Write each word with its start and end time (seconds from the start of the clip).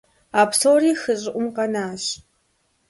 А 0.39 0.43
псори 0.49 0.91
хы 1.01 1.13
щӀыӀум 1.21 1.47
къэнащ. 1.55 2.03